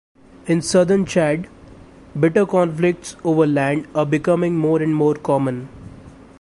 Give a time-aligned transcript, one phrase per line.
[0.47, 1.47] In southern Chad,
[2.19, 5.69] bitter conflicts over land are becoming more and more common.